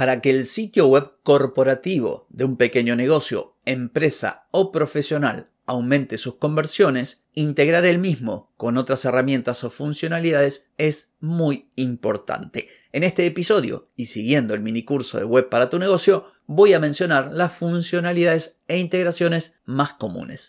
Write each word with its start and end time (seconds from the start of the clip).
Para 0.00 0.22
que 0.22 0.30
el 0.30 0.46
sitio 0.46 0.86
web 0.86 1.10
corporativo 1.22 2.26
de 2.30 2.44
un 2.44 2.56
pequeño 2.56 2.96
negocio, 2.96 3.58
empresa 3.66 4.46
o 4.50 4.72
profesional 4.72 5.50
aumente 5.66 6.16
sus 6.16 6.36
conversiones, 6.36 7.26
integrar 7.34 7.84
el 7.84 7.98
mismo 7.98 8.50
con 8.56 8.78
otras 8.78 9.04
herramientas 9.04 9.62
o 9.62 9.68
funcionalidades 9.68 10.70
es 10.78 11.10
muy 11.20 11.68
importante. 11.76 12.68
En 12.92 13.04
este 13.04 13.26
episodio, 13.26 13.90
y 13.94 14.06
siguiendo 14.06 14.54
el 14.54 14.60
mini 14.60 14.84
curso 14.84 15.18
de 15.18 15.24
web 15.24 15.50
para 15.50 15.68
tu 15.68 15.78
negocio, 15.78 16.24
voy 16.46 16.72
a 16.72 16.80
mencionar 16.80 17.30
las 17.30 17.52
funcionalidades 17.52 18.56
e 18.68 18.78
integraciones 18.78 19.56
más 19.66 19.92
comunes. 19.92 20.48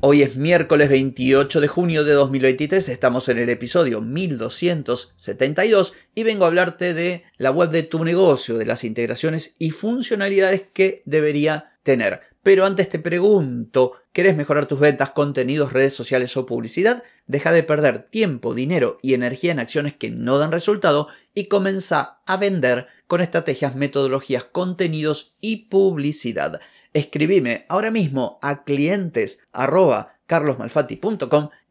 Hoy 0.00 0.22
es 0.22 0.36
miércoles 0.36 0.88
28 0.90 1.60
de 1.60 1.66
junio 1.66 2.04
de 2.04 2.12
2023, 2.12 2.88
estamos 2.88 3.28
en 3.28 3.38
el 3.38 3.48
episodio 3.48 4.00
1272 4.00 5.92
y 6.14 6.22
vengo 6.22 6.44
a 6.44 6.46
hablarte 6.46 6.94
de 6.94 7.24
la 7.36 7.50
web 7.50 7.70
de 7.70 7.82
tu 7.82 8.04
negocio, 8.04 8.58
de 8.58 8.64
las 8.64 8.84
integraciones 8.84 9.56
y 9.58 9.70
funcionalidades 9.70 10.62
que 10.72 11.02
debería 11.04 11.72
tener. 11.82 12.20
Pero 12.44 12.64
antes 12.64 12.88
te 12.88 13.00
pregunto, 13.00 13.94
¿querés 14.12 14.36
mejorar 14.36 14.66
tus 14.66 14.78
ventas, 14.78 15.10
contenidos, 15.10 15.72
redes 15.72 15.94
sociales 15.94 16.36
o 16.36 16.46
publicidad? 16.46 17.02
Deja 17.26 17.50
de 17.50 17.64
perder 17.64 18.08
tiempo, 18.08 18.54
dinero 18.54 19.00
y 19.02 19.14
energía 19.14 19.50
en 19.50 19.58
acciones 19.58 19.94
que 19.94 20.10
no 20.10 20.38
dan 20.38 20.52
resultado 20.52 21.08
y 21.34 21.46
comienza 21.46 22.20
a 22.24 22.36
vender 22.36 22.86
con 23.08 23.20
estrategias, 23.20 23.74
metodologías, 23.74 24.44
contenidos 24.44 25.34
y 25.40 25.66
publicidad. 25.66 26.60
Escribime 26.98 27.64
ahora 27.68 27.92
mismo 27.92 28.40
a 28.42 28.64
clientes 28.64 29.38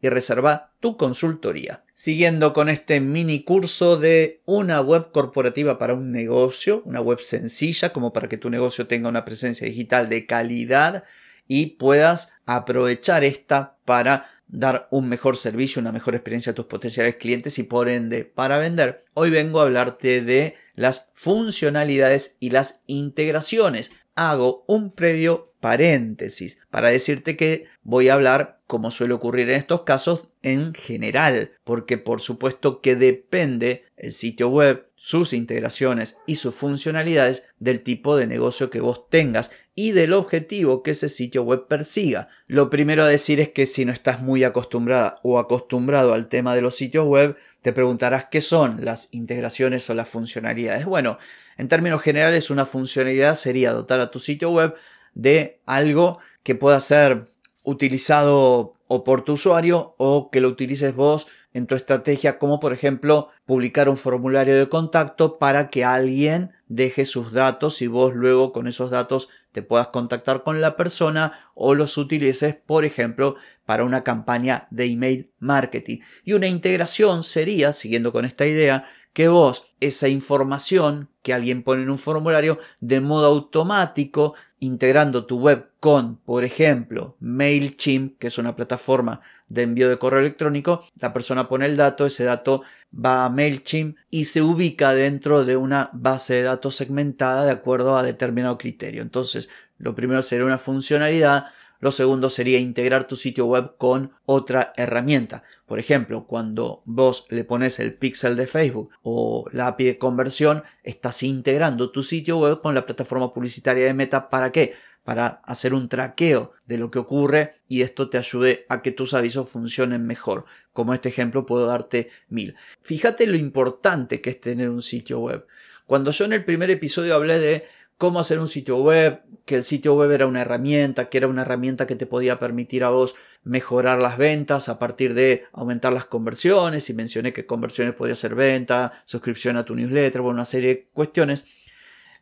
y 0.00 0.08
reserva 0.08 0.72
tu 0.80 0.96
consultoría. 0.96 1.84
Siguiendo 1.92 2.54
con 2.54 2.70
este 2.70 3.02
mini 3.02 3.42
curso 3.42 3.98
de 3.98 4.40
una 4.46 4.80
web 4.80 5.12
corporativa 5.12 5.76
para 5.76 5.92
un 5.92 6.12
negocio, 6.12 6.82
una 6.86 7.02
web 7.02 7.20
sencilla 7.20 7.92
como 7.92 8.14
para 8.14 8.30
que 8.30 8.38
tu 8.38 8.48
negocio 8.48 8.86
tenga 8.86 9.10
una 9.10 9.26
presencia 9.26 9.66
digital 9.66 10.08
de 10.08 10.24
calidad 10.24 11.04
y 11.46 11.76
puedas 11.76 12.32
aprovechar 12.46 13.22
esta 13.22 13.76
para 13.84 14.30
dar 14.46 14.88
un 14.90 15.10
mejor 15.10 15.36
servicio, 15.36 15.80
una 15.80 15.92
mejor 15.92 16.14
experiencia 16.14 16.52
a 16.52 16.54
tus 16.54 16.64
potenciales 16.64 17.16
clientes 17.16 17.58
y 17.58 17.64
por 17.64 17.90
ende 17.90 18.24
para 18.24 18.56
vender. 18.56 19.04
Hoy 19.12 19.28
vengo 19.28 19.60
a 19.60 19.64
hablarte 19.64 20.22
de 20.22 20.54
las 20.74 21.10
funcionalidades 21.12 22.36
y 22.40 22.48
las 22.50 22.80
integraciones 22.86 23.90
hago 24.18 24.64
un 24.66 24.90
previo 24.90 25.54
paréntesis 25.60 26.58
para 26.70 26.88
decirte 26.88 27.36
que 27.36 27.66
voy 27.82 28.08
a 28.08 28.14
hablar, 28.14 28.60
como 28.66 28.90
suele 28.90 29.14
ocurrir 29.14 29.48
en 29.48 29.56
estos 29.56 29.82
casos, 29.82 30.28
en 30.42 30.74
general, 30.74 31.52
porque 31.64 31.98
por 31.98 32.20
supuesto 32.20 32.80
que 32.80 32.96
depende 32.96 33.84
el 33.96 34.12
sitio 34.12 34.48
web, 34.48 34.87
sus 34.98 35.32
integraciones 35.32 36.18
y 36.26 36.36
sus 36.36 36.54
funcionalidades 36.54 37.46
del 37.60 37.82
tipo 37.82 38.16
de 38.16 38.26
negocio 38.26 38.68
que 38.68 38.80
vos 38.80 39.08
tengas 39.08 39.52
y 39.76 39.92
del 39.92 40.12
objetivo 40.12 40.82
que 40.82 40.90
ese 40.90 41.08
sitio 41.08 41.44
web 41.44 41.68
persiga. 41.68 42.28
Lo 42.48 42.68
primero 42.68 43.04
a 43.04 43.08
decir 43.08 43.38
es 43.38 43.50
que 43.50 43.66
si 43.66 43.84
no 43.84 43.92
estás 43.92 44.20
muy 44.20 44.42
acostumbrada 44.42 45.20
o 45.22 45.38
acostumbrado 45.38 46.14
al 46.14 46.28
tema 46.28 46.56
de 46.56 46.62
los 46.62 46.74
sitios 46.74 47.06
web, 47.06 47.36
te 47.62 47.72
preguntarás 47.72 48.26
qué 48.28 48.40
son 48.40 48.84
las 48.84 49.08
integraciones 49.12 49.88
o 49.88 49.94
las 49.94 50.08
funcionalidades. 50.08 50.84
Bueno, 50.84 51.16
en 51.56 51.68
términos 51.68 52.02
generales, 52.02 52.50
una 52.50 52.66
funcionalidad 52.66 53.36
sería 53.36 53.72
dotar 53.72 54.00
a 54.00 54.10
tu 54.10 54.18
sitio 54.18 54.50
web 54.50 54.74
de 55.14 55.60
algo 55.64 56.18
que 56.42 56.56
pueda 56.56 56.80
ser 56.80 57.28
utilizado 57.62 58.74
o 58.88 59.04
por 59.04 59.22
tu 59.22 59.34
usuario 59.34 59.94
o 59.96 60.30
que 60.30 60.40
lo 60.40 60.48
utilices 60.48 60.94
vos 60.94 61.28
en 61.58 61.66
tu 61.66 61.74
estrategia, 61.74 62.38
como 62.38 62.60
por 62.60 62.72
ejemplo 62.72 63.28
publicar 63.44 63.88
un 63.88 63.96
formulario 63.96 64.56
de 64.56 64.68
contacto 64.68 65.38
para 65.38 65.68
que 65.68 65.84
alguien 65.84 66.52
deje 66.68 67.04
sus 67.04 67.32
datos 67.32 67.82
y 67.82 67.86
vos 67.86 68.14
luego 68.14 68.52
con 68.52 68.66
esos 68.66 68.90
datos 68.90 69.28
te 69.52 69.62
puedas 69.62 69.88
contactar 69.88 70.42
con 70.42 70.60
la 70.60 70.76
persona 70.76 71.32
o 71.54 71.74
los 71.74 71.98
utilices, 71.98 72.54
por 72.54 72.84
ejemplo, 72.84 73.36
para 73.64 73.84
una 73.84 74.04
campaña 74.04 74.68
de 74.70 74.86
email 74.86 75.30
marketing. 75.38 75.98
Y 76.24 76.34
una 76.34 76.46
integración 76.46 77.22
sería, 77.22 77.72
siguiendo 77.72 78.12
con 78.12 78.24
esta 78.24 78.46
idea, 78.46 78.84
que 79.18 79.26
vos 79.26 79.64
esa 79.80 80.06
información 80.06 81.08
que 81.22 81.34
alguien 81.34 81.64
pone 81.64 81.82
en 81.82 81.90
un 81.90 81.98
formulario 81.98 82.60
de 82.78 83.00
modo 83.00 83.26
automático, 83.26 84.34
integrando 84.60 85.26
tu 85.26 85.40
web 85.40 85.70
con, 85.80 86.18
por 86.18 86.44
ejemplo, 86.44 87.16
MailChimp, 87.18 88.16
que 88.20 88.28
es 88.28 88.38
una 88.38 88.54
plataforma 88.54 89.20
de 89.48 89.62
envío 89.62 89.88
de 89.88 89.98
correo 89.98 90.20
electrónico, 90.20 90.84
la 91.00 91.12
persona 91.12 91.48
pone 91.48 91.66
el 91.66 91.76
dato, 91.76 92.06
ese 92.06 92.22
dato 92.22 92.62
va 92.94 93.24
a 93.24 93.28
MailChimp 93.28 93.96
y 94.08 94.26
se 94.26 94.40
ubica 94.40 94.94
dentro 94.94 95.44
de 95.44 95.56
una 95.56 95.90
base 95.92 96.34
de 96.34 96.42
datos 96.44 96.76
segmentada 96.76 97.44
de 97.44 97.50
acuerdo 97.50 97.96
a 97.96 98.04
determinado 98.04 98.56
criterio. 98.56 99.02
Entonces, 99.02 99.48
lo 99.78 99.96
primero 99.96 100.22
sería 100.22 100.46
una 100.46 100.58
funcionalidad, 100.58 101.46
lo 101.80 101.92
segundo 101.92 102.28
sería 102.28 102.58
integrar 102.58 103.06
tu 103.06 103.14
sitio 103.14 103.46
web 103.46 103.76
con 103.78 104.12
otra 104.26 104.72
herramienta. 104.76 105.44
Por 105.66 105.78
ejemplo, 105.78 106.26
cuando 106.26 106.82
vos 106.84 107.26
le 107.30 107.44
pones 107.44 107.78
el 107.78 107.94
pixel 107.94 108.36
de 108.36 108.48
Facebook 108.48 108.90
o 109.02 109.44
la 109.52 109.68
API 109.68 109.84
de 109.84 109.98
conversión, 109.98 110.64
estás 110.82 111.22
integrando 111.22 111.90
tu 111.90 112.02
sitio 112.02 112.38
web 112.38 112.60
con 112.60 112.74
la 112.74 112.84
plataforma 112.84 113.32
publicitaria 113.32 113.84
de 113.86 113.94
Meta. 113.94 114.28
¿Para 114.28 114.50
qué? 114.50 114.74
Para 115.04 115.40
hacer 115.44 115.72
un 115.72 115.88
traqueo 115.88 116.52
de 116.66 116.78
lo 116.78 116.90
que 116.90 116.98
ocurre 116.98 117.54
y 117.68 117.82
esto 117.82 118.10
te 118.10 118.18
ayude 118.18 118.66
a 118.68 118.82
que 118.82 118.90
tus 118.90 119.14
avisos 119.14 119.48
funcionen 119.48 120.04
mejor. 120.04 120.46
Como 120.72 120.94
este 120.94 121.08
ejemplo 121.08 121.46
puedo 121.46 121.66
darte 121.66 122.10
mil. 122.28 122.56
Fíjate 122.82 123.26
lo 123.26 123.36
importante 123.36 124.20
que 124.20 124.30
es 124.30 124.40
tener 124.40 124.68
un 124.68 124.82
sitio 124.82 125.20
web. 125.20 125.46
Cuando 125.86 126.10
yo 126.10 126.26
en 126.26 126.34
el 126.34 126.44
primer 126.44 126.70
episodio 126.70 127.14
hablé 127.14 127.38
de 127.38 127.64
cómo 127.98 128.20
hacer 128.20 128.38
un 128.38 128.48
sitio 128.48 128.78
web, 128.78 129.22
que 129.44 129.56
el 129.56 129.64
sitio 129.64 129.94
web 129.94 130.10
era 130.12 130.26
una 130.26 130.42
herramienta, 130.42 131.08
que 131.08 131.18
era 131.18 131.26
una 131.26 131.42
herramienta 131.42 131.86
que 131.86 131.96
te 131.96 132.06
podía 132.06 132.38
permitir 132.38 132.84
a 132.84 132.90
vos 132.90 133.16
mejorar 133.42 134.00
las 134.00 134.16
ventas 134.16 134.68
a 134.68 134.78
partir 134.78 135.14
de 135.14 135.44
aumentar 135.52 135.92
las 135.92 136.04
conversiones 136.04 136.88
y 136.90 136.94
mencioné 136.94 137.32
que 137.32 137.46
conversiones 137.46 137.94
podría 137.94 138.14
ser 138.14 138.34
venta, 138.34 138.92
suscripción 139.04 139.56
a 139.56 139.64
tu 139.64 139.74
newsletter, 139.74 140.20
bueno, 140.20 140.36
una 140.36 140.44
serie 140.44 140.68
de 140.68 140.88
cuestiones. 140.92 141.44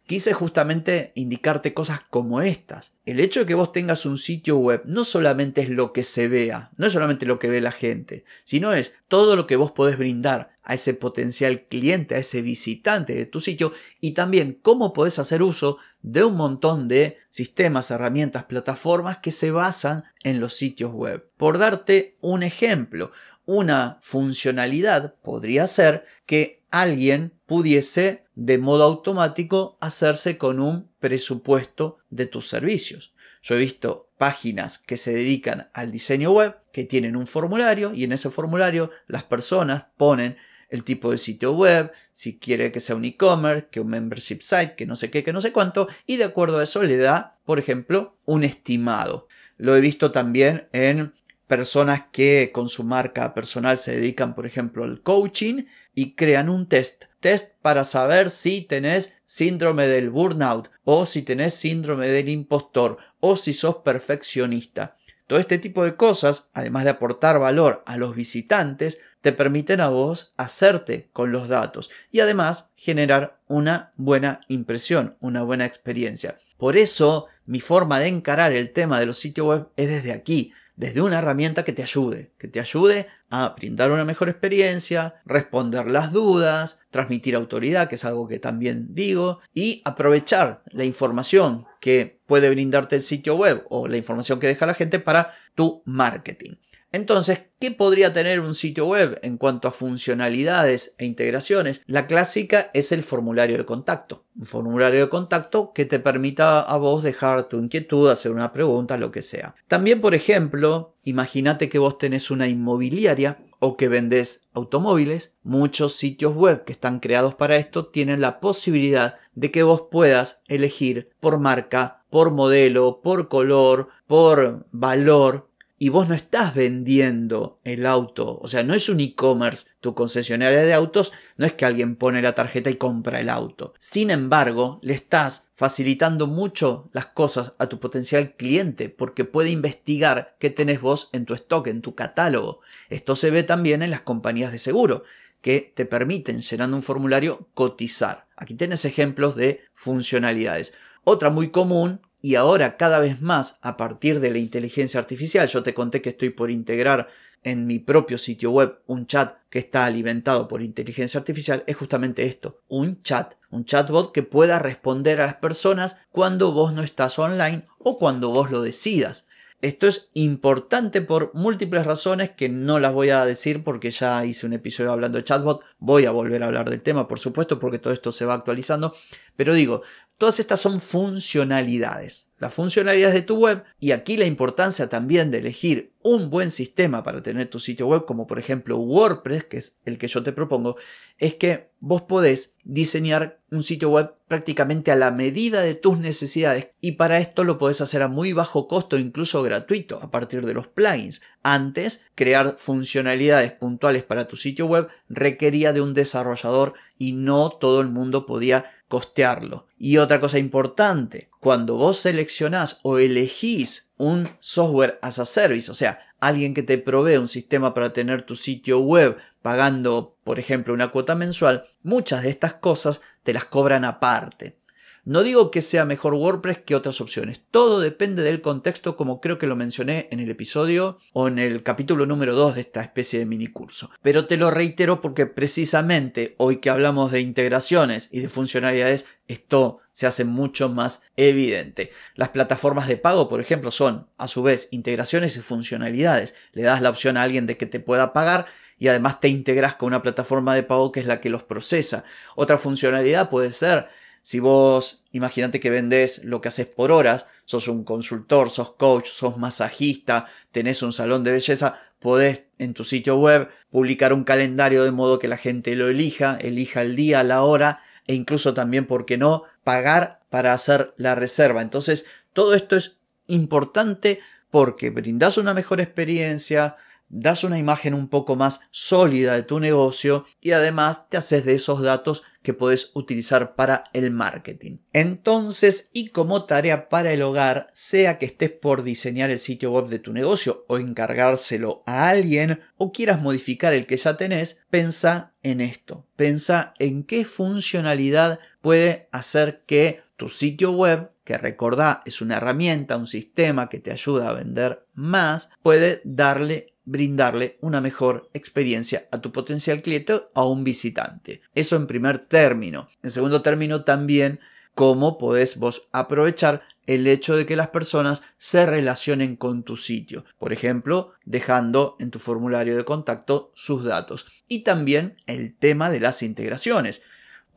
Quise 0.07 0.33
justamente 0.35 1.11
indicarte 1.17 1.75
cosas 1.75 1.99
como 2.09 2.41
estas. 2.41 2.93
El 3.07 3.19
hecho 3.19 3.41
de 3.41 3.47
que 3.47 3.55
vos 3.55 3.73
tengas 3.73 4.07
un 4.07 4.19
sitio 4.19 4.57
web 4.57 4.83
no 4.85 5.05
solamente 5.05 5.63
es 5.63 5.69
lo 5.69 5.93
que 5.93 6.05
se 6.05 6.29
vea, 6.29 6.71
no 6.77 6.87
es 6.87 6.93
solamente 6.93 7.27
lo 7.27 7.41
que 7.41 7.49
ve 7.49 7.61
la 7.61 7.73
gente, 7.73 8.25
sino 8.45 8.73
es 8.73 8.93
todo 9.09 9.35
lo 9.35 9.49
que 9.49 9.57
vos 9.57 9.73
podés 9.73 9.99
brindar 9.99 10.57
a 10.63 10.75
ese 10.75 10.95
potencial 10.95 11.67
cliente, 11.67 12.15
a 12.15 12.19
ese 12.19 12.41
visitante 12.41 13.15
de 13.15 13.27
tu 13.27 13.41
sitio 13.41 13.73
y 14.01 14.13
también 14.13 14.59
cómo 14.63 14.93
podés 14.93 15.19
hacer 15.19 15.43
uso 15.43 15.79
de 16.03 16.23
un 16.23 16.37
montón 16.37 16.87
de 16.87 17.19
sistemas, 17.31 17.91
herramientas, 17.91 18.45
plataformas 18.45 19.19
que 19.19 19.33
se 19.33 19.51
basan 19.51 20.05
en 20.23 20.39
los 20.39 20.55
sitios 20.55 20.93
web. 20.93 21.29
Por 21.37 21.59
darte 21.59 22.17
un 22.21 22.45
ejemplo, 22.45 23.11
una 23.45 23.99
funcionalidad 24.03 25.15
podría 25.23 25.67
ser 25.67 26.05
que 26.27 26.65
alguien 26.81 27.33
pudiese 27.47 28.25
de 28.35 28.59
modo 28.59 28.85
automático 28.85 29.77
hacerse 29.81 30.37
con 30.37 30.61
un 30.61 30.91
presupuesto 31.01 31.99
de 32.11 32.27
tus 32.27 32.49
servicios. 32.49 33.15
Yo 33.43 33.55
he 33.55 33.61
visto 33.61 34.11
páginas 34.19 34.79
que 34.79 34.97
se 34.97 35.15
dedican 35.15 35.71
al 35.73 35.93
diseño 35.93 36.33
web, 36.33 36.57
que 36.73 36.85
tienen 36.85 37.17
un 37.17 37.27
formulario 37.27 37.93
y 37.95 38.05
en 38.05 38.13
ese 38.13 38.31
formulario 38.31 38.91
las 39.07 39.25
personas 39.25 39.87
ponen 39.97 40.37
el 40.69 40.83
tipo 40.83 41.13
de 41.13 41.19
sitio 41.19 41.53
web, 41.53 41.93
si 42.13 42.39
quiere 42.39 42.73
que 42.73 42.81
sea 42.81 42.97
un 42.97 43.05
e-commerce, 43.05 43.69
que 43.71 43.81
un 43.81 43.89
membership 43.89 44.41
site, 44.41 44.75
que 44.75 44.85
no 44.87 44.97
sé 44.97 45.11
qué, 45.11 45.23
que 45.23 45.33
no 45.33 45.41
sé 45.41 45.53
cuánto, 45.53 45.89
y 46.07 46.17
de 46.17 46.25
acuerdo 46.25 46.59
a 46.59 46.65
eso 46.65 46.83
le 46.83 46.97
da, 46.97 47.39
por 47.45 47.59
ejemplo, 47.59 48.17
un 48.25 48.43
estimado. 48.43 49.29
Lo 49.59 49.77
he 49.77 49.81
visto 49.81 50.11
también 50.11 50.69
en 50.73 51.15
personas 51.47 52.05
que 52.13 52.51
con 52.53 52.69
su 52.69 52.85
marca 52.85 53.35
personal 53.35 53.79
se 53.79 53.93
dedican, 53.93 54.35
por 54.35 54.47
ejemplo, 54.47 54.85
al 54.85 55.01
coaching 55.03 55.65
y 55.95 56.15
crean 56.15 56.49
un 56.49 56.69
test. 56.69 57.05
Test 57.21 57.55
para 57.63 57.85
saber 57.85 58.31
si 58.31 58.61
tenés 58.61 59.15
síndrome 59.25 59.87
del 59.87 60.11
burnout 60.11 60.71
o 60.85 61.07
si 61.07 61.23
tenés 61.23 61.55
síndrome 61.55 62.09
del 62.09 62.29
impostor 62.29 62.99
o 63.21 63.37
si 63.37 63.53
sos 63.53 63.77
perfeccionista. 63.77 64.97
Todo 65.27 65.41
este 65.41 65.59
tipo 65.59 65.85
de 65.85 65.97
cosas, 65.97 66.49
además 66.53 66.85
de 66.85 66.91
aportar 66.91 67.41
valor 67.41 67.83
a 67.87 67.97
los 67.97 68.15
visitantes, 68.15 69.01
te 69.23 69.33
permiten 69.33 69.81
a 69.81 69.89
vos 69.89 70.31
hacerte 70.37 71.09
con 71.13 71.33
los 71.33 71.49
datos 71.49 71.91
y 72.13 72.21
además 72.21 72.69
generar 72.77 73.41
una 73.49 73.93
buena 73.97 74.41
impresión, 74.47 75.17
una 75.19 75.43
buena 75.43 75.67
experiencia. 75.67 76.39
Por 76.59 76.77
eso 76.77 77.27
mi 77.45 77.61
forma 77.61 77.99
de 77.99 78.07
encarar 78.07 78.53
el 78.53 78.73
tema 78.73 79.01
de 79.01 79.07
los 79.07 79.19
sitios 79.19 79.47
web 79.49 79.69
es 79.77 79.89
desde 79.89 80.13
aquí, 80.13 80.53
desde 80.77 81.01
una 81.01 81.19
herramienta 81.19 81.65
que 81.65 81.73
te 81.73 81.83
ayude, 81.83 82.33
que 82.39 82.49
te 82.49 82.61
ayude 82.61 83.09
a 83.31 83.55
brindar 83.57 83.91
una 83.91 84.05
mejor 84.05 84.29
experiencia, 84.29 85.17
responder 85.25 85.87
las 85.87 86.13
dudas, 86.13 86.79
transmitir 86.91 87.35
autoridad, 87.35 87.89
que 87.89 87.97
es 87.97 88.05
algo 88.05 88.29
que 88.29 88.39
también 88.39 88.95
digo, 88.95 89.41
y 89.55 89.83
aprovechar 89.85 90.63
la 90.67 90.85
información 90.85 91.67
que 91.81 92.21
puede 92.27 92.51
brindarte 92.51 92.97
el 92.97 93.03
sitio 93.03 93.37
web 93.37 93.65
o 93.71 93.89
la 93.89 93.97
información 93.97 94.39
que 94.39 94.49
deja 94.49 94.67
la 94.67 94.75
gente 94.75 94.99
para 94.99 95.33
tu 95.55 95.83
marketing. 95.87 96.57
Entonces, 96.97 97.43
¿qué 97.59 97.73
podría 97.73 98.15
tener 98.15 98.41
un 98.41 98.55
sitio 98.55 98.87
web 98.87 99.21
en 99.23 99.37
cuanto 99.37 99.69
a 99.69 99.73
funcionalidades 99.73 100.95
e 100.97 101.05
integraciones? 101.05 101.83
La 101.85 102.07
clásica 102.07 102.71
es 102.73 102.91
el 102.91 103.03
formulario 103.03 103.59
de 103.59 103.67
contacto. 103.67 104.25
Un 104.35 104.47
formulario 104.47 105.01
de 105.01 105.11
contacto 105.11 105.73
que 105.75 105.85
te 105.85 105.99
permita 105.99 106.63
a 106.63 106.77
vos 106.79 107.03
dejar 107.03 107.51
tu 107.51 107.59
inquietud, 107.59 108.09
hacer 108.09 108.33
una 108.33 108.55
pregunta, 108.55 108.97
lo 108.97 109.13
que 109.13 109.21
sea. 109.21 109.55
También, 109.69 110.01
por 110.01 110.15
ejemplo, 110.15 110.95
imagínate 111.05 111.69
que 111.69 111.79
vos 111.79 111.99
tenés 111.99 112.31
una 112.31 112.49
inmobiliaria 112.49 113.41
o 113.59 113.77
que 113.77 113.89
vendés 113.89 114.41
automóviles. 114.55 115.35
Muchos 115.43 115.97
sitios 115.97 116.35
web 116.35 116.65
que 116.65 116.73
están 116.73 117.01
creados 117.01 117.35
para 117.35 117.57
esto 117.57 117.85
tienen 117.85 118.23
la 118.23 118.41
posibilidad 118.41 119.17
de 119.35 119.51
que 119.51 119.65
vos 119.65 119.89
puedas 119.91 120.41
elegir 120.49 121.11
por 121.21 121.41
marca, 121.41 122.05
por 122.09 122.31
modelo, 122.31 123.03
por 123.03 123.29
color, 123.29 123.89
por 124.07 124.67
valor 124.73 125.51
y 125.79 125.91
vos 125.91 126.09
no 126.09 126.15
estás 126.15 126.55
vendiendo 126.55 127.61
el 127.65 127.85
auto, 127.85 128.39
o 128.41 128.49
sea, 128.49 128.63
no 128.63 128.73
es 128.73 128.89
un 128.89 129.01
e-commerce 129.01 129.67
tu 129.81 129.95
concesionaria 129.95 130.63
de 130.63 130.73
autos, 130.73 131.13
no 131.37 131.45
es 131.45 131.53
que 131.53 131.67
alguien 131.67 131.97
pone 131.97 132.23
la 132.23 132.35
tarjeta 132.35 132.71
y 132.71 132.77
compra 132.77 133.21
el 133.21 133.29
auto. 133.29 133.75
Sin 133.79 134.11
embargo, 134.11 134.81
le 134.83 134.95
estás 134.95 135.49
facilitando 135.55 136.27
mucho 136.27 136.89
las 136.93 137.07
cosas 137.07 137.53
a 137.59 137.67
tu 137.67 137.79
potencial 137.79 138.37
cliente 138.37 138.89
porque 138.89 139.25
puede 139.25 139.51
investigar 139.51 140.37
qué 140.41 140.49
tenés 140.49 140.81
vos 140.81 141.11
en 141.13 141.27
tu 141.27 141.35
stock, 141.35 141.67
en 141.67 141.83
tu 141.83 141.95
catálogo. 141.95 142.61
Esto 142.89 143.15
se 143.15 143.31
ve 143.31 143.43
también 143.43 143.83
en 143.83 143.91
las 143.91 144.01
compañías 144.01 144.53
de 144.53 144.59
seguro 144.59 145.05
que 145.43 145.73
te 145.75 145.85
permiten, 145.85 146.41
llenando 146.41 146.77
un 146.77 146.83
formulario, 146.83 147.49
cotizar. 147.55 148.27
Aquí 148.37 148.55
tienes 148.55 148.85
ejemplos 148.85 149.37
de 149.37 149.61
funcionalidades. 149.75 150.73
Otra 151.05 151.31
muy 151.31 151.51
común 151.51 152.01
y 152.27 152.35
ahora 152.35 152.77
cada 152.77 152.99
vez 152.99 153.23
más 153.23 153.57
a 153.63 153.77
partir 153.77 154.19
de 154.19 154.33
la 154.33 154.39
inteligencia 154.39 154.99
artificial. 154.99 155.47
Yo 155.47 155.63
te 155.63 155.75
conté 155.75 156.03
que 156.03 156.09
estoy 156.09 156.31
por 156.31 156.51
integrar 156.51 157.07
en 157.45 157.69
mi 157.69 157.79
propio 157.79 158.19
sitio 158.19 158.51
web 158.51 158.81
un 158.89 159.07
chat 159.07 159.37
que 159.49 159.61
está 159.61 159.85
alimentado 159.85 160.49
por 160.49 160.61
inteligencia 160.61 161.21
artificial 161.21 161.63
es 161.69 161.77
justamente 161.77 162.25
esto, 162.25 162.63
un 162.67 163.01
chat, 163.05 163.35
un 163.51 163.65
chatbot 163.65 164.11
que 164.11 164.25
pueda 164.25 164.59
responder 164.59 165.21
a 165.21 165.27
las 165.27 165.37
personas 165.37 165.99
cuando 166.11 166.51
vos 166.51 166.73
no 166.73 166.83
estás 166.83 167.17
online 167.21 167.63
o 167.79 167.97
cuando 167.97 168.31
vos 168.31 168.51
lo 168.51 168.61
decidas. 168.61 169.26
Esto 169.63 169.87
es 169.87 170.09
importante 170.13 171.01
por 171.01 171.31
múltiples 171.35 171.87
razones 171.87 172.31
que 172.31 172.49
no 172.49 172.79
las 172.79 172.93
voy 172.93 173.09
a 173.09 173.25
decir 173.25 173.65
porque 173.65 173.91
ya 173.91 174.25
hice 174.25 174.47
un 174.47 174.53
episodio 174.53 174.93
hablando 174.93 175.19
de 175.19 175.25
chatbot. 175.25 175.63
Voy 175.79 176.05
a 176.05 176.11
volver 176.11 176.43
a 176.43 176.47
hablar 176.47 176.69
del 176.69 176.83
tema, 176.83 177.09
por 177.09 177.19
supuesto, 177.19 177.59
porque 177.59 177.79
todo 177.79 177.93
esto 177.93 178.13
se 178.13 178.27
va 178.27 178.35
actualizando. 178.35 178.95
Pero 179.35 179.55
digo, 179.55 179.83
todas 180.19 180.41
estas 180.41 180.61
son 180.61 180.81
funcionalidades. 180.81 182.26
Las 182.39 182.53
funcionalidades 182.53 183.15
de 183.15 183.23
tu 183.23 183.37
web 183.37 183.65
y 183.81 183.93
aquí 183.93 184.19
la 184.19 184.27
importancia 184.27 184.89
también 184.89 185.31
de 185.31 185.39
elegir 185.39 185.95
un 186.03 186.29
buen 186.29 186.51
sistema 186.51 187.03
para 187.03 187.23
tener 187.23 187.49
tu 187.49 187.59
sitio 187.59 187.87
web, 187.87 188.05
como 188.05 188.27
por 188.27 188.39
ejemplo 188.39 188.77
WordPress, 188.77 189.45
que 189.45 189.57
es 189.57 189.77
el 189.87 189.97
que 189.97 190.07
yo 190.07 190.23
te 190.23 190.33
propongo, 190.33 190.77
es 191.19 191.35
que 191.35 191.71
vos 191.81 192.03
podés 192.03 192.55
diseñar 192.63 193.41
un 193.51 193.65
sitio 193.65 193.89
web 193.89 194.15
prácticamente 194.29 194.93
a 194.93 194.97
la 194.97 195.11
medida 195.11 195.63
de 195.63 195.75
tus 195.75 195.99
necesidades 195.99 196.69
y 196.81 196.93
para 196.93 197.19
esto 197.19 197.43
lo 197.43 197.59
podés 197.59 197.81
hacer 197.81 198.03
a 198.03 198.09
muy 198.09 198.33
bajo 198.33 198.69
costo, 198.69 198.99
incluso 198.99 199.43
gratuito, 199.43 199.99
a 200.03 200.11
partir 200.11 200.45
de 200.45 200.55
los 200.55 200.67
plugins. 200.67 201.23
Antes, 201.43 202.05
crear 202.15 202.57
funcionalidades 202.59 203.53
puntuales 203.53 204.03
para 204.03 204.29
tu 204.29 204.37
sitio 204.37 204.67
web 204.67 204.89
requería 205.09 205.73
de 205.73 205.81
un 205.81 205.95
desarrollador 205.95 206.75
y 206.99 207.13
no 207.13 207.51
todo 207.51 207.81
el 207.81 207.89
mundo 207.89 208.27
podía 208.27 208.76
costearlo. 208.89 209.67
Y 209.79 209.99
otra 209.99 210.21
cosa 210.21 210.39
importante, 210.39 211.31
cuando 211.41 211.77
vos 211.77 211.99
seleccionás 211.99 212.79
o 212.83 212.99
elegís 212.99 213.91
un 213.97 214.31
software 214.41 214.99
as 215.03 215.19
a 215.19 215.27
service, 215.27 215.71
o 215.71 215.75
sea, 215.75 215.99
alguien 216.21 216.55
que 216.55 216.63
te 216.63 216.79
provee 216.79 217.17
un 217.17 217.29
sistema 217.29 217.75
para 217.75 217.93
tener 217.93 218.23
tu 218.23 218.37
sitio 218.37 218.81
web 218.81 219.17
pagando, 219.43 220.17
por 220.25 220.39
ejemplo, 220.39 220.75
una 220.75 220.89
cuota 220.89 221.15
mensual, 221.15 221.67
muchas 221.83 222.23
de 222.23 222.31
estas 222.31 222.55
cosas 222.55 223.01
te 223.23 223.33
las 223.33 223.45
cobran 223.45 223.85
aparte. 223.85 224.59
No 225.07 225.23
digo 225.23 225.53
que 225.53 225.63
sea 225.63 225.85
mejor 225.85 226.15
WordPress 226.15 226.59
que 226.67 226.75
otras 226.75 227.01
opciones, 227.01 227.41
todo 227.53 227.79
depende 227.79 228.25
del 228.25 228.41
contexto 228.41 228.97
como 228.97 229.21
creo 229.21 229.39
que 229.39 229.47
lo 229.47 229.55
mencioné 229.55 230.09
en 230.11 230.19
el 230.19 230.29
episodio 230.29 230.99
o 231.13 231.29
en 231.29 231.39
el 231.39 231.63
capítulo 231.63 232.07
número 232.07 232.35
2 232.35 232.57
de 232.57 232.63
esta 232.63 232.81
especie 232.81 233.21
de 233.21 233.25
mini 233.25 233.47
curso. 233.47 233.89
Pero 234.03 234.27
te 234.27 234.37
lo 234.37 234.51
reitero 234.51 235.01
porque 235.01 235.27
precisamente 235.27 236.35
hoy 236.39 236.57
que 236.57 236.71
hablamos 236.71 237.13
de 237.13 237.21
integraciones 237.21 238.09
y 238.11 238.19
de 238.19 238.29
funcionalidades, 238.29 239.07
esto 239.29 239.79
se 239.93 240.09
hace 240.09 240.25
mucho 240.25 240.71
más 240.71 241.03
evidente. 241.17 241.93
Las 242.17 242.31
plataformas 242.31 242.89
de 242.89 242.97
pago, 242.97 243.29
por 243.29 243.41
ejemplo, 243.41 243.71
son 243.71 244.09
a 244.19 244.27
su 244.27 244.43
vez 244.43 244.67
integraciones 244.73 245.37
y 245.37 245.41
funcionalidades. 245.41 246.35
Le 246.51 246.65
das 246.65 246.83
la 246.83 246.91
opción 246.91 247.17
a 247.17 247.23
alguien 247.23 247.47
de 247.47 247.57
que 247.57 247.67
te 247.67 247.79
pueda 247.79 248.13
pagar 248.13 248.47
y 248.77 248.89
además 248.89 249.21
te 249.21 249.29
integras 249.29 249.77
con 249.77 249.87
una 249.87 250.03
plataforma 250.03 250.57
de 250.57 250.65
pago 250.65 250.91
que 250.91 250.99
es 250.99 251.07
la 251.07 251.21
que 251.21 251.31
los 251.31 251.45
procesa. 251.45 252.03
Otra 252.35 252.59
funcionalidad 252.59 253.31
puede 253.31 253.53
ser 253.53 253.87
si 254.27 254.41
vos, 254.41 255.05
imagínate 255.13 255.61
que 255.61 255.71
vendés 255.71 256.25
lo 256.25 256.41
que 256.41 256.49
haces 256.49 256.67
por 256.67 256.91
horas, 256.91 257.27
sos 257.45 257.69
un 257.69 257.85
consultor, 257.85 258.51
sos 258.51 258.73
coach, 258.73 259.07
sos 259.07 259.37
masajista, 259.39 260.27
tenés 260.51 260.83
un 260.83 260.93
salón 260.93 261.23
de 261.23 261.31
belleza, 261.31 261.79
podés 262.01 262.47
en 262.59 262.75
tu 262.75 262.83
sitio 262.83 263.19
web 263.19 263.49
publicar 263.71 264.13
un 264.13 264.25
calendario 264.25 264.83
de 264.83 264.91
modo 264.91 265.21
que 265.21 265.29
la 265.29 265.37
gente 265.37 265.77
lo 265.77 265.87
elija, 265.87 266.39
elija 266.41 266.83
el 266.83 266.97
día, 266.97 267.23
la 267.23 267.45
hora 267.45 267.83
e 268.09 268.15
incluso 268.15 268.53
también, 268.53 268.89
¿por 268.89 269.07
qué 269.07 269.17
no?, 269.17 269.45
pagar 269.63 270.25
para 270.29 270.55
hacer 270.55 270.93
la 270.97 271.15
reserva. 271.15 271.63
Entonces, 271.63 272.05
todo 272.33 272.55
esto 272.55 272.75
es 272.75 272.97
importante 273.29 274.19
porque 274.51 274.91
brindas 274.91 275.39
una 275.39 275.55
mejor 275.55 275.81
experiencia, 275.81 276.75
das 277.09 277.45
una 277.45 277.59
imagen 277.59 277.95
un 277.95 278.09
poco 278.09 278.37
más 278.37 278.61
sólida 278.71 279.35
de 279.35 279.43
tu 279.43 279.61
negocio 279.61 280.27
y 280.41 280.53
además 280.53 281.09
te 281.09 281.17
haces 281.17 281.45
de 281.45 281.55
esos 281.55 281.83
datos 281.83 282.23
que 282.43 282.55
puedes 282.55 282.91
utilizar 282.95 283.57
para 283.57 283.85
el 283.93 284.11
marketing. 284.11 284.79
Entonces, 284.93 285.91
y 285.93 286.09
como 286.09 286.45
tarea 286.45 286.89
para 286.89 287.13
el 287.13 287.23
hogar, 287.23 287.69
sea 287.73 288.19
que 288.19 288.27
estés 288.27 288.51
por 288.51 288.83
diseñar 288.83 289.31
el 289.31 289.39
sitio 289.39 289.73
web 289.73 289.87
de 289.87 289.99
tu 289.99 290.13
negocio 290.13 290.63
o 290.69 290.79
encargárselo 290.79 291.81
a 291.87 292.09
alguien 292.09 292.61
o 292.77 292.93
quieras 292.93 293.21
modificar 293.21 293.75
el 293.75 293.87
que 293.87 293.97
ya 293.97 294.17
tenés, 294.17 294.61
pensa 294.71 295.35
en 295.43 295.61
esto. 295.61 296.07
Pensa 296.17 296.73
en 296.79 297.03
qué 297.03 297.25
funcionalidad 297.25 298.39
puede 298.61 299.09
hacer 299.13 299.63
que 299.67 300.06
tu 300.17 300.29
sitio 300.29 300.73
web 300.73 301.11
que 301.25 301.39
recordá 301.39 302.03
es 302.07 302.21
una 302.21 302.37
herramienta, 302.37 302.97
un 302.97 303.07
sistema 303.07 303.69
que 303.69 303.81
te 303.81 303.91
ayuda 303.91 304.31
a 304.31 304.35
vender 304.35 304.87
más, 304.95 305.51
puede 305.63 306.01
darle 306.05 306.73
brindarle 306.87 307.59
una 307.61 307.81
mejor 307.81 308.31
experiencia 308.33 309.09
a 309.11 309.21
tu 309.21 309.33
potencial 309.33 309.83
cliente 309.83 310.15
o 310.15 310.29
a 310.35 310.49
un 310.49 310.65
visitante. 310.65 311.43
Eso 311.55 311.77
en 311.77 311.89
primer 311.89 312.19
término. 312.19 312.89
En 313.03 313.11
segundo 313.11 313.43
término 313.43 313.83
también 313.83 314.41
cómo 314.75 315.19
podés 315.19 315.57
vos 315.57 315.83
aprovechar 315.93 316.63
el 316.87 317.07
hecho 317.07 317.37
de 317.37 317.45
que 317.45 317.57
las 317.57 317.69
personas 317.69 318.23
se 318.39 318.67
relacionen 318.67 319.35
con 319.35 319.65
tu 319.65 319.77
sitio. 319.77 320.25
Por 320.39 320.53
ejemplo, 320.53 321.13
dejando 321.25 321.97
en 321.99 322.11
tu 322.11 322.19
formulario 322.19 322.77
de 322.77 322.85
contacto 322.85 323.53
sus 323.55 323.85
datos. 323.85 324.27
Y 324.49 324.61
también 324.61 325.17
el 325.27 325.57
tema 325.57 325.91
de 325.91 326.01
las 326.01 326.23
integraciones. 326.23 327.03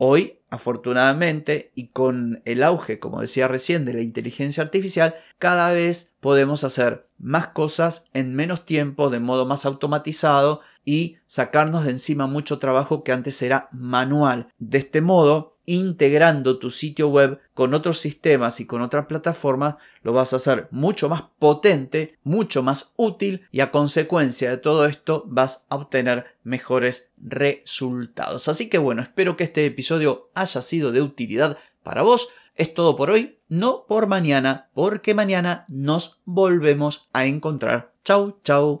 Hoy, 0.02 0.38
afortunadamente, 0.48 1.72
y 1.74 1.88
con 1.88 2.40
el 2.46 2.62
auge, 2.62 2.98
como 2.98 3.20
decía 3.20 3.48
recién, 3.48 3.84
de 3.84 3.92
la 3.92 4.00
inteligencia 4.00 4.62
artificial, 4.62 5.14
cada 5.38 5.70
vez 5.72 6.14
podemos 6.20 6.64
hacer 6.64 7.06
más 7.18 7.48
cosas 7.48 8.06
en 8.14 8.34
menos 8.34 8.64
tiempo, 8.64 9.10
de 9.10 9.20
modo 9.20 9.44
más 9.44 9.66
automatizado 9.66 10.62
y 10.86 11.18
sacarnos 11.26 11.84
de 11.84 11.90
encima 11.90 12.26
mucho 12.26 12.58
trabajo 12.58 13.04
que 13.04 13.12
antes 13.12 13.42
era 13.42 13.68
manual. 13.72 14.48
De 14.58 14.78
este 14.78 15.02
modo, 15.02 15.58
integrando 15.70 16.58
tu 16.58 16.72
sitio 16.72 17.08
web 17.10 17.38
con 17.54 17.74
otros 17.74 18.00
sistemas 18.00 18.58
y 18.58 18.66
con 18.66 18.82
otras 18.82 19.06
plataformas, 19.06 19.76
lo 20.02 20.12
vas 20.12 20.32
a 20.32 20.36
hacer 20.36 20.66
mucho 20.72 21.08
más 21.08 21.22
potente, 21.38 22.18
mucho 22.24 22.64
más 22.64 22.92
útil 22.96 23.46
y 23.52 23.60
a 23.60 23.70
consecuencia 23.70 24.50
de 24.50 24.56
todo 24.56 24.86
esto 24.86 25.22
vas 25.28 25.64
a 25.68 25.76
obtener 25.76 26.26
mejores 26.42 27.10
resultados. 27.22 28.48
Así 28.48 28.68
que 28.68 28.78
bueno, 28.78 29.00
espero 29.00 29.36
que 29.36 29.44
este 29.44 29.64
episodio 29.64 30.30
haya 30.34 30.60
sido 30.60 30.90
de 30.90 31.02
utilidad 31.02 31.56
para 31.84 32.02
vos. 32.02 32.30
Es 32.56 32.74
todo 32.74 32.96
por 32.96 33.10
hoy, 33.10 33.38
no 33.48 33.86
por 33.86 34.08
mañana, 34.08 34.70
porque 34.74 35.14
mañana 35.14 35.66
nos 35.68 36.20
volvemos 36.24 37.08
a 37.12 37.26
encontrar. 37.26 37.92
Chau, 38.02 38.40
chau. 38.42 38.80